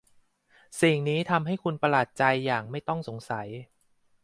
[0.81, 3.47] สิ่งนี้ทำให้คุณประหลาดใจอย่างไม่ต้องสงสัย?